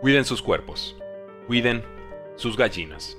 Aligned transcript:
Cuiden 0.00 0.24
sus 0.24 0.40
cuerpos. 0.40 0.96
Cuiden 1.46 1.84
sus 2.36 2.56
gallinas. 2.56 3.18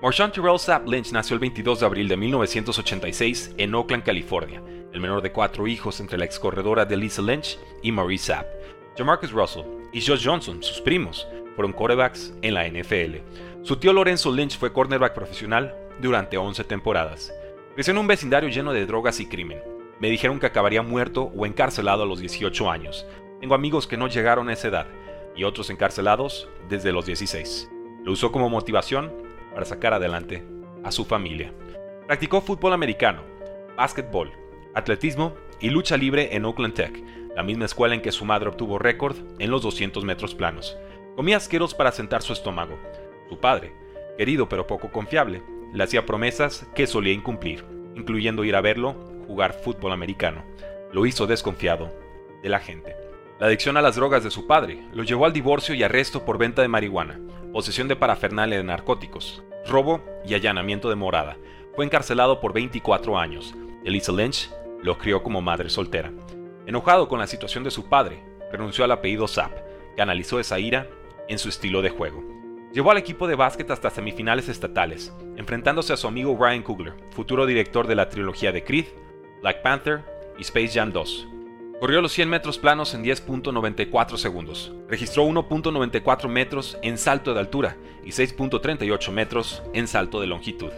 Marshawn 0.00 0.30
Terrell 0.30 0.60
Sapp 0.60 0.86
Lynch 0.86 1.10
nació 1.10 1.34
el 1.34 1.40
22 1.40 1.80
de 1.80 1.86
abril 1.86 2.06
de 2.06 2.16
1986 2.16 3.54
en 3.58 3.74
Oakland, 3.74 4.04
California, 4.04 4.62
el 4.92 5.00
menor 5.00 5.22
de 5.22 5.32
cuatro 5.32 5.66
hijos 5.66 5.98
entre 5.98 6.18
la 6.18 6.26
ex 6.26 6.38
corredora 6.38 6.84
de 6.84 6.96
Lisa 6.96 7.20
Lynch 7.20 7.58
y 7.82 7.90
Maurice 7.90 8.26
Sapp. 8.26 8.46
Jamarcus 8.96 9.32
Russell 9.32 9.64
y 9.92 10.00
Josh 10.00 10.24
Johnson, 10.24 10.62
sus 10.62 10.80
primos, 10.80 11.26
fueron 11.56 11.72
quarterbacks 11.72 12.32
en 12.42 12.54
la 12.54 12.68
NFL. 12.68 13.16
Su 13.62 13.74
tío 13.74 13.92
Lorenzo 13.92 14.30
Lynch 14.30 14.56
fue 14.56 14.72
cornerback 14.72 15.14
profesional 15.14 15.74
durante 16.00 16.36
11 16.36 16.62
temporadas. 16.62 17.34
Creció 17.74 17.90
en 17.90 17.98
un 17.98 18.06
vecindario 18.06 18.50
lleno 18.50 18.72
de 18.72 18.86
drogas 18.86 19.18
y 19.18 19.26
crimen. 19.26 19.60
Me 19.98 20.08
dijeron 20.08 20.38
que 20.38 20.46
acabaría 20.46 20.82
muerto 20.82 21.32
o 21.36 21.44
encarcelado 21.44 22.04
a 22.04 22.06
los 22.06 22.20
18 22.20 22.70
años. 22.70 23.04
Tengo 23.40 23.56
amigos 23.56 23.88
que 23.88 23.96
no 23.96 24.06
llegaron 24.06 24.48
a 24.48 24.52
esa 24.52 24.68
edad 24.68 24.86
y 25.40 25.44
otros 25.44 25.70
encarcelados 25.70 26.50
desde 26.68 26.92
los 26.92 27.06
16. 27.06 27.70
Lo 28.04 28.12
usó 28.12 28.30
como 28.30 28.50
motivación 28.50 29.10
para 29.54 29.64
sacar 29.64 29.94
adelante 29.94 30.44
a 30.84 30.92
su 30.92 31.06
familia. 31.06 31.50
Practicó 32.06 32.42
fútbol 32.42 32.74
americano, 32.74 33.22
básquetbol, 33.74 34.30
atletismo 34.74 35.34
y 35.58 35.70
lucha 35.70 35.96
libre 35.96 36.36
en 36.36 36.44
Oakland 36.44 36.74
Tech, 36.74 37.02
la 37.34 37.42
misma 37.42 37.64
escuela 37.64 37.94
en 37.94 38.02
que 38.02 38.12
su 38.12 38.26
madre 38.26 38.50
obtuvo 38.50 38.78
récord 38.78 39.16
en 39.38 39.50
los 39.50 39.62
200 39.62 40.04
metros 40.04 40.34
planos. 40.34 40.76
Comía 41.16 41.38
asqueros 41.38 41.72
para 41.72 41.90
sentar 41.90 42.20
su 42.20 42.34
estómago. 42.34 42.78
Su 43.30 43.38
padre, 43.38 43.72
querido 44.18 44.46
pero 44.46 44.66
poco 44.66 44.92
confiable, 44.92 45.42
le 45.72 45.82
hacía 45.82 46.04
promesas 46.04 46.66
que 46.74 46.86
solía 46.86 47.14
incumplir, 47.14 47.64
incluyendo 47.94 48.44
ir 48.44 48.56
a 48.56 48.60
verlo 48.60 48.94
jugar 49.26 49.54
fútbol 49.54 49.92
americano. 49.92 50.44
Lo 50.92 51.06
hizo 51.06 51.26
desconfiado 51.26 51.90
de 52.42 52.50
la 52.50 52.58
gente. 52.58 52.94
La 53.40 53.46
adicción 53.46 53.78
a 53.78 53.80
las 53.80 53.96
drogas 53.96 54.22
de 54.22 54.30
su 54.30 54.46
padre 54.46 54.84
lo 54.92 55.02
llevó 55.02 55.24
al 55.24 55.32
divorcio 55.32 55.74
y 55.74 55.82
arresto 55.82 56.26
por 56.26 56.36
venta 56.36 56.60
de 56.60 56.68
marihuana, 56.68 57.18
posesión 57.54 57.88
de 57.88 57.96
parafernalia 57.96 58.58
de 58.58 58.64
narcóticos, 58.64 59.42
robo 59.66 60.04
y 60.26 60.34
allanamiento 60.34 60.90
de 60.90 60.96
morada. 60.96 61.38
Fue 61.74 61.86
encarcelado 61.86 62.38
por 62.38 62.52
24 62.52 63.18
años. 63.18 63.54
Elisa 63.82 64.12
Lynch 64.12 64.50
lo 64.82 64.98
crió 64.98 65.22
como 65.22 65.40
madre 65.40 65.70
soltera. 65.70 66.12
Enojado 66.66 67.08
con 67.08 67.18
la 67.18 67.26
situación 67.26 67.64
de 67.64 67.70
su 67.70 67.88
padre, 67.88 68.22
renunció 68.52 68.84
al 68.84 68.92
apellido 68.92 69.24
que 69.96 70.02
analizó 70.02 70.38
esa 70.38 70.58
ira 70.58 70.86
en 71.26 71.38
su 71.38 71.48
estilo 71.48 71.80
de 71.80 71.88
juego. 71.88 72.22
Llevó 72.74 72.90
al 72.90 72.98
equipo 72.98 73.26
de 73.26 73.36
básquet 73.36 73.70
hasta 73.70 73.88
semifinales 73.88 74.50
estatales, 74.50 75.14
enfrentándose 75.36 75.94
a 75.94 75.96
su 75.96 76.06
amigo 76.06 76.36
Ryan 76.38 76.62
Coogler, 76.62 76.92
futuro 77.12 77.46
director 77.46 77.86
de 77.86 77.94
la 77.94 78.10
trilogía 78.10 78.52
de 78.52 78.64
Creed, 78.64 78.88
Black 79.40 79.62
Panther 79.62 80.04
y 80.36 80.42
Space 80.42 80.78
Jam 80.78 80.92
2. 80.92 81.39
Corrió 81.80 82.02
los 82.02 82.12
100 82.12 82.28
metros 82.28 82.58
planos 82.58 82.92
en 82.92 83.02
10.94 83.02 84.18
segundos, 84.18 84.70
registró 84.86 85.24
1.94 85.24 86.28
metros 86.28 86.76
en 86.82 86.98
salto 86.98 87.32
de 87.32 87.40
altura 87.40 87.78
y 88.04 88.10
6.38 88.10 89.10
metros 89.10 89.62
en 89.72 89.88
salto 89.88 90.20
de 90.20 90.26
longitud. 90.26 90.70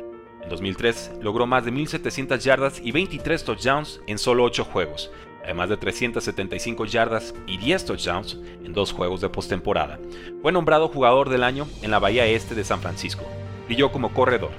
En 0.45 0.49
2003 0.49 1.15
logró 1.21 1.45
más 1.49 1.65
de 1.65 1.73
1.700 1.73 2.39
yardas 2.39 2.81
y 2.81 2.93
23 2.93 3.43
touchdowns 3.43 4.01
en 4.07 4.17
solo 4.17 4.45
8 4.45 4.65
juegos, 4.65 5.11
además 5.43 5.71
de 5.71 5.77
375 5.77 6.85
yardas 6.85 7.35
y 7.49 7.59
10 7.59 7.85
touchdowns 7.85 8.39
en 8.65 8.73
dos 8.73 8.93
juegos 8.93 9.21
de 9.21 9.29
postemporada. 9.29 9.99
Fue 10.41 10.53
nombrado 10.53 10.87
jugador 10.87 11.31
del 11.31 11.43
año 11.43 11.67
en 11.83 11.91
la 11.91 11.99
Bahía 11.99 12.27
Este 12.27 12.55
de 12.55 12.63
San 12.63 12.81
Francisco. 12.81 13.25
Brilló 13.67 13.91
como 13.91 14.15
corredor, 14.15 14.53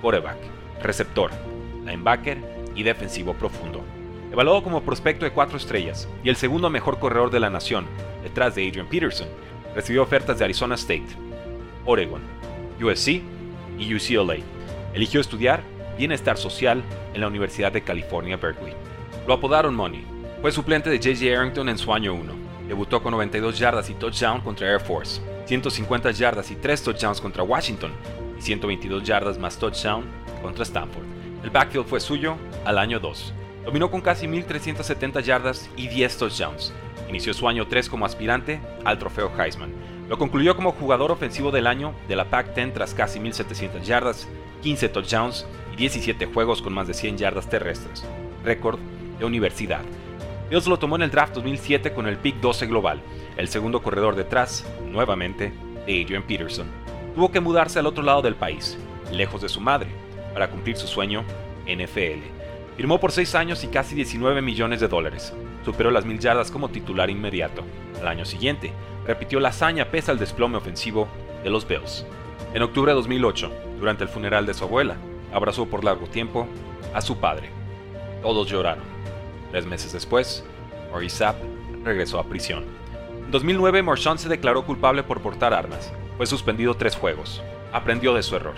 quarterback, 0.00 0.38
receptor, 0.80 1.32
linebacker 1.84 2.38
y 2.76 2.84
defensivo 2.84 3.34
profundo. 3.34 3.82
Evaluado 4.32 4.62
como 4.62 4.82
prospecto 4.82 5.26
de 5.26 5.30
4 5.30 5.58
estrellas 5.58 6.08
y 6.24 6.30
el 6.30 6.36
segundo 6.36 6.70
mejor 6.70 6.98
corredor 6.98 7.30
de 7.30 7.38
la 7.38 7.50
nación, 7.50 7.84
detrás 8.22 8.54
de 8.54 8.66
Adrian 8.66 8.88
Peterson, 8.88 9.28
recibió 9.74 10.02
ofertas 10.02 10.38
de 10.38 10.46
Arizona 10.46 10.74
State, 10.74 11.08
Oregon, 11.84 12.22
USC 12.82 13.20
y 13.78 13.94
UCLA. 13.94 14.36
Eligió 14.94 15.20
estudiar 15.20 15.62
bienestar 15.98 16.38
social 16.38 16.82
en 17.12 17.20
la 17.20 17.28
Universidad 17.28 17.72
de 17.72 17.82
California, 17.82 18.38
Berkeley. 18.38 18.72
Lo 19.26 19.34
apodaron 19.34 19.74
Money. 19.74 20.02
Fue 20.40 20.50
suplente 20.50 20.88
de 20.88 20.96
J.J. 20.96 21.38
Arrington 21.38 21.68
en 21.68 21.76
su 21.76 21.92
año 21.92 22.14
1. 22.14 22.32
Debutó 22.68 23.02
con 23.02 23.10
92 23.10 23.58
yardas 23.58 23.90
y 23.90 23.94
touchdown 23.94 24.40
contra 24.40 24.66
Air 24.66 24.80
Force, 24.80 25.20
150 25.44 26.10
yardas 26.12 26.50
y 26.50 26.56
3 26.56 26.82
touchdowns 26.82 27.20
contra 27.20 27.42
Washington 27.42 27.92
y 28.38 28.40
122 28.40 29.02
yardas 29.02 29.36
más 29.36 29.58
touchdown 29.58 30.06
contra 30.40 30.62
Stanford. 30.62 31.04
El 31.44 31.50
backfield 31.50 31.84
fue 31.86 32.00
suyo 32.00 32.36
al 32.64 32.78
año 32.78 32.98
2. 32.98 33.34
Dominó 33.64 33.90
con 33.90 34.00
casi 34.00 34.26
1.370 34.26 35.22
yardas 35.22 35.70
y 35.76 35.88
10 35.88 36.18
touchdowns. 36.18 36.72
Inició 37.08 37.34
su 37.34 37.48
año 37.48 37.66
3 37.68 37.88
como 37.88 38.06
aspirante 38.06 38.60
al 38.84 38.98
trofeo 38.98 39.30
Heisman. 39.38 39.72
Lo 40.08 40.18
concluyó 40.18 40.56
como 40.56 40.72
jugador 40.72 41.10
ofensivo 41.10 41.50
del 41.50 41.66
año 41.66 41.94
de 42.08 42.16
la 42.16 42.24
Pac-10 42.24 42.72
tras 42.72 42.94
casi 42.94 43.20
1.700 43.20 43.82
yardas, 43.82 44.28
15 44.62 44.88
touchdowns 44.88 45.46
y 45.72 45.76
17 45.76 46.26
juegos 46.26 46.62
con 46.62 46.72
más 46.72 46.86
de 46.86 46.94
100 46.94 47.18
yardas 47.18 47.48
terrestres. 47.48 48.04
Récord 48.44 48.78
universidad. 49.24 49.82
Bills 50.50 50.66
lo 50.66 50.78
tomó 50.78 50.96
en 50.96 51.02
el 51.02 51.10
draft 51.10 51.34
2007 51.34 51.92
con 51.92 52.06
el 52.06 52.18
pick 52.18 52.40
12 52.40 52.66
global, 52.66 53.00
el 53.36 53.48
segundo 53.48 53.82
corredor 53.82 54.16
detrás, 54.16 54.66
nuevamente, 54.86 55.52
de 55.86 56.02
Adrian 56.02 56.22
Peterson. 56.22 56.66
Tuvo 57.14 57.30
que 57.30 57.40
mudarse 57.40 57.78
al 57.78 57.86
otro 57.86 58.02
lado 58.02 58.22
del 58.22 58.34
país, 58.34 58.76
lejos 59.10 59.40
de 59.40 59.48
su 59.48 59.60
madre, 59.60 59.88
para 60.32 60.50
cumplir 60.50 60.76
su 60.76 60.86
sueño 60.86 61.24
NFL. 61.66 62.22
Firmó 62.76 62.98
por 62.98 63.12
6 63.12 63.34
años 63.34 63.64
y 63.64 63.68
casi 63.68 63.94
19 63.94 64.40
millones 64.40 64.80
de 64.80 64.88
dólares. 64.88 65.32
Superó 65.64 65.90
las 65.90 66.04
mil 66.04 66.18
yardas 66.18 66.50
como 66.50 66.70
titular 66.70 67.10
inmediato. 67.10 67.62
Al 68.00 68.08
año 68.08 68.24
siguiente, 68.24 68.72
repitió 69.06 69.40
la 69.40 69.50
hazaña 69.50 69.90
pese 69.90 70.10
al 70.10 70.18
desplome 70.18 70.56
ofensivo 70.56 71.08
de 71.44 71.50
los 71.50 71.66
Bills. 71.68 72.06
En 72.54 72.62
octubre 72.62 72.92
de 72.92 72.96
2008, 72.96 73.50
durante 73.78 74.04
el 74.04 74.10
funeral 74.10 74.46
de 74.46 74.54
su 74.54 74.64
abuela, 74.64 74.96
abrazó 75.32 75.66
por 75.66 75.84
largo 75.84 76.06
tiempo 76.06 76.46
a 76.94 77.00
su 77.00 77.18
padre. 77.18 77.50
Todos 78.22 78.48
lloraron. 78.48 78.84
Tres 79.50 79.66
meses 79.66 79.92
después, 79.92 80.44
Maurice 80.90 81.26
regresó 81.84 82.18
a 82.18 82.24
prisión. 82.24 82.64
En 83.24 83.30
2009, 83.30 83.82
Marchand 83.82 84.18
se 84.18 84.28
declaró 84.28 84.64
culpable 84.64 85.02
por 85.02 85.20
portar 85.20 85.52
armas. 85.52 85.92
Fue 86.16 86.26
suspendido 86.26 86.74
tres 86.74 86.96
juegos. 86.96 87.42
Aprendió 87.72 88.14
de 88.14 88.22
su 88.22 88.36
error. 88.36 88.54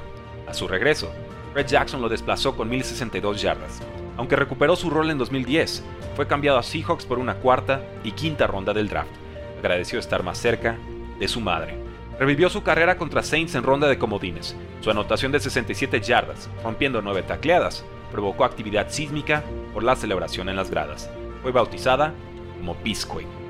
A 0.46 0.54
su 0.54 0.69
regreso, 0.69 1.12
Fred 1.54 1.69
Jackson 1.69 2.03
lo 2.03 2.09
desplazó 2.09 2.56
con 2.56 2.69
1062 2.69 3.41
yardas. 3.41 3.81
Aunque 4.16 4.34
recuperó 4.34 4.75
su 4.75 4.91
rol 4.91 5.10
en 5.10 5.19
2010, 5.19 5.84
fue 6.16 6.26
cambiado 6.26 6.59
a 6.59 6.65
Seahawks 6.65 7.06
por 7.06 7.20
una 7.20 7.37
cuarta 7.37 7.81
y 8.03 8.10
quinta 8.10 8.48
ronda 8.48 8.75
del 8.75 8.88
draft. 8.88 9.12
Agradeció 9.60 10.00
estar 10.00 10.25
más 10.25 10.37
cerca 10.37 10.76
de 11.20 11.28
su 11.28 11.41
madre. 11.41 11.78
Revivió 12.19 12.50
su 12.50 12.64
carrera 12.64 12.98
contra 12.98 13.22
Saints 13.22 13.54
en 13.54 13.62
ronda 13.62 13.87
de 13.87 13.98
comodines. 13.98 14.56
Su 14.81 14.91
anotación 14.91 15.31
de 15.31 15.38
67 15.38 16.00
yardas, 16.00 16.50
rompiendo 16.64 17.00
nueve 17.00 17.22
tacleadas, 17.22 17.84
provocó 18.10 18.44
actividad 18.44 18.91
sísmica 18.91 19.44
por 19.72 19.84
la 19.84 19.94
celebración 19.94 20.48
en 20.48 20.56
las 20.56 20.70
gradas. 20.70 21.09
Fue 21.43 21.53
bautizada 21.53 22.14
como 22.59 22.75
Bisquake. 22.82 23.44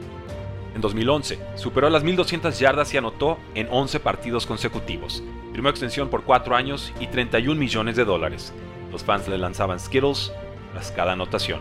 En 0.74 0.80
2011, 0.80 1.38
superó 1.54 1.88
las 1.88 2.04
1.200 2.04 2.58
yardas 2.58 2.92
y 2.92 2.96
anotó 2.96 3.38
en 3.54 3.68
11 3.70 4.00
partidos 4.00 4.44
consecutivos. 4.44 5.22
Firmó 5.52 5.68
extensión 5.68 6.08
por 6.08 6.24
4 6.24 6.56
años 6.56 6.92
y 6.98 7.06
31 7.06 7.58
millones 7.58 7.94
de 7.94 8.04
dólares. 8.04 8.52
Los 8.90 9.04
fans 9.04 9.28
le 9.28 9.38
lanzaban 9.38 9.78
Skittles 9.78 10.32
tras 10.72 10.90
cada 10.90 11.12
anotación. 11.12 11.60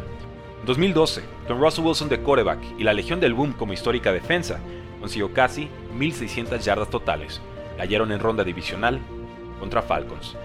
En 0.62 0.66
2012, 0.66 1.22
con 1.48 1.60
Russell 1.60 1.86
Wilson 1.86 2.10
de 2.10 2.20
quarterback 2.22 2.60
y 2.80 2.84
la 2.84 2.94
Legión 2.94 3.20
del 3.20 3.36
Boom 3.36 3.54
como 3.54 3.74
histórica 3.74 4.12
defensa, 4.12 4.60
consiguió 5.00 5.32
casi 5.32 5.70
1.600 5.96 6.60
yardas 6.60 6.90
totales. 6.90 7.40
Cayeron 7.78 8.12
en 8.12 8.20
ronda 8.20 8.44
divisional 8.44 9.00
contra 9.60 9.84
Falcons. 9.84 10.36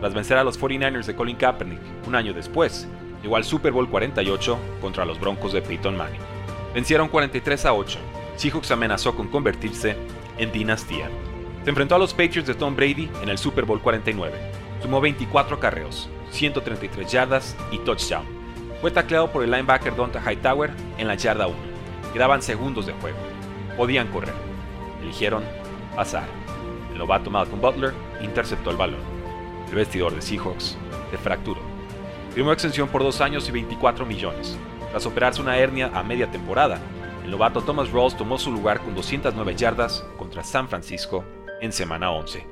Tras 0.00 0.12
vencer 0.12 0.36
a 0.36 0.44
los 0.44 0.60
49ers 0.60 1.06
de 1.06 1.14
Colin 1.14 1.36
Kaepernick 1.36 1.80
un 2.06 2.14
año 2.14 2.34
después, 2.34 2.86
llegó 3.22 3.36
al 3.36 3.44
Super 3.44 3.72
Bowl 3.72 3.88
48 3.88 4.58
contra 4.82 5.06
los 5.06 5.18
Broncos 5.18 5.54
de 5.54 5.62
Peyton 5.62 5.96
Manning. 5.96 6.33
Vencieron 6.74 7.08
43 7.08 7.66
a 7.66 7.72
8. 7.72 7.98
Seahawks 8.36 8.72
amenazó 8.72 9.14
con 9.14 9.28
convertirse 9.28 9.96
en 10.38 10.50
dinastía. 10.50 11.08
Se 11.62 11.70
enfrentó 11.70 11.94
a 11.94 11.98
los 11.98 12.12
Patriots 12.12 12.48
de 12.48 12.54
Tom 12.54 12.74
Brady 12.74 13.08
en 13.22 13.28
el 13.28 13.38
Super 13.38 13.64
Bowl 13.64 13.80
49. 13.80 14.36
Sumó 14.82 15.00
24 15.00 15.60
carreos, 15.60 16.10
133 16.30 17.10
yardas 17.10 17.56
y 17.70 17.78
touchdown. 17.78 18.26
Fue 18.80 18.90
tacleado 18.90 19.30
por 19.30 19.44
el 19.44 19.52
linebacker 19.52 19.94
Donta 19.94 20.20
Hightower 20.20 20.72
en 20.98 21.06
la 21.06 21.14
yarda 21.14 21.46
1. 21.46 21.56
Quedaban 22.12 22.42
segundos 22.42 22.86
de 22.86 22.92
juego. 22.94 23.18
Podían 23.76 24.08
correr. 24.08 24.34
Eligieron 25.00 25.44
pasar. 25.94 26.26
El 26.92 26.98
novato 26.98 27.30
Malcolm 27.30 27.60
Butler 27.60 27.94
interceptó 28.20 28.70
el 28.70 28.76
balón. 28.76 29.00
El 29.68 29.76
vestidor 29.76 30.14
de 30.14 30.20
Seahawks 30.20 30.76
se 31.10 31.18
fracturó. 31.18 31.60
Firmó 32.34 32.52
extensión 32.52 32.88
por 32.88 33.04
dos 33.04 33.20
años 33.20 33.48
y 33.48 33.52
24 33.52 34.04
millones. 34.04 34.58
Tras 34.94 35.06
operarse 35.06 35.42
una 35.42 35.58
hernia 35.58 35.90
a 35.92 36.04
media 36.04 36.30
temporada, 36.30 36.78
el 37.24 37.32
novato 37.32 37.62
Thomas 37.62 37.90
Rawls 37.90 38.16
tomó 38.16 38.38
su 38.38 38.52
lugar 38.52 38.78
con 38.78 38.94
209 38.94 39.56
yardas 39.56 40.06
contra 40.16 40.44
San 40.44 40.68
Francisco 40.68 41.24
en 41.60 41.72
semana 41.72 42.12
11. 42.12 42.46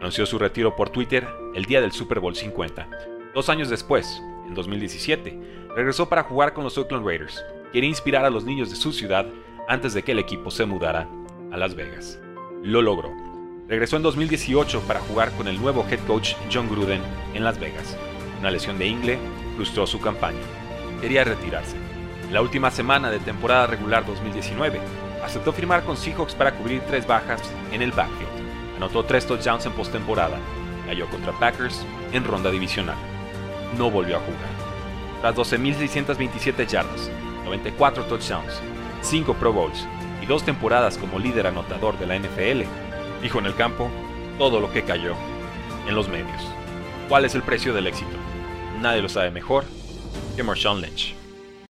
Anunció 0.00 0.26
su 0.26 0.36
retiro 0.36 0.74
por 0.74 0.90
Twitter 0.90 1.24
el 1.54 1.66
día 1.66 1.80
del 1.80 1.92
Super 1.92 2.18
Bowl 2.18 2.34
50. 2.34 2.88
Dos 3.32 3.48
años 3.48 3.68
después, 3.68 4.20
en 4.44 4.54
2017, 4.54 5.38
regresó 5.76 6.08
para 6.08 6.24
jugar 6.24 6.52
con 6.52 6.64
los 6.64 6.76
Oakland 6.76 7.06
Raiders. 7.06 7.44
Quería 7.72 7.90
inspirar 7.90 8.24
a 8.24 8.30
los 8.30 8.44
niños 8.44 8.70
de 8.70 8.76
su 8.76 8.92
ciudad 8.92 9.26
antes 9.68 9.94
de 9.94 10.02
que 10.02 10.10
el 10.10 10.18
equipo 10.18 10.50
se 10.50 10.66
mudara 10.66 11.08
a 11.52 11.56
Las 11.56 11.76
Vegas. 11.76 12.18
lo 12.64 12.82
logró. 12.82 13.12
Regresó 13.68 13.98
en 13.98 14.02
2018 14.02 14.80
para 14.88 14.98
jugar 14.98 15.30
con 15.36 15.46
el 15.46 15.62
nuevo 15.62 15.86
head 15.88 16.00
coach 16.08 16.34
John 16.52 16.68
Gruden 16.68 17.02
en 17.34 17.44
Las 17.44 17.60
Vegas. 17.60 17.96
Una 18.40 18.50
lesión 18.50 18.78
de 18.80 18.88
ingle 18.88 19.16
frustró 19.54 19.86
su 19.86 20.00
campaña. 20.00 20.42
Quería 21.00 21.24
retirarse. 21.24 21.76
la 22.30 22.40
última 22.40 22.70
semana 22.70 23.10
de 23.10 23.20
temporada 23.20 23.66
regular 23.66 24.04
2019, 24.06 24.80
aceptó 25.24 25.52
firmar 25.52 25.84
con 25.84 25.96
Seahawks 25.96 26.34
para 26.34 26.52
cubrir 26.52 26.80
tres 26.82 27.06
bajas 27.06 27.40
en 27.72 27.82
el 27.82 27.92
backfield. 27.92 28.76
Anotó 28.76 29.04
tres 29.04 29.26
touchdowns 29.26 29.66
en 29.66 29.72
postemporada. 29.72 30.38
Cayó 30.86 31.08
contra 31.08 31.32
Packers 31.38 31.84
en 32.12 32.24
ronda 32.24 32.50
divisional. 32.50 32.96
No 33.78 33.90
volvió 33.90 34.16
a 34.16 34.20
jugar. 34.20 34.64
Tras 35.20 35.34
12.627 35.36 36.66
yardas, 36.66 37.10
94 37.44 38.04
touchdowns, 38.04 38.60
5 39.00 39.34
Pro 39.34 39.52
Bowls 39.52 39.86
y 40.22 40.26
dos 40.26 40.44
temporadas 40.44 40.98
como 40.98 41.18
líder 41.18 41.46
anotador 41.46 41.98
de 41.98 42.06
la 42.06 42.18
NFL, 42.18 42.62
dijo 43.22 43.38
en 43.38 43.46
el 43.46 43.54
campo 43.54 43.90
todo 44.38 44.60
lo 44.60 44.70
que 44.72 44.82
cayó 44.82 45.14
en 45.88 45.94
los 45.94 46.08
medios. 46.08 46.42
¿Cuál 47.08 47.24
es 47.24 47.34
el 47.34 47.42
precio 47.42 47.72
del 47.72 47.86
éxito? 47.86 48.16
Nadie 48.80 49.02
lo 49.02 49.08
sabe 49.08 49.30
mejor 49.30 49.64
que 50.34 50.42
Marshawn 50.42 50.80
Lynch. 50.80 51.23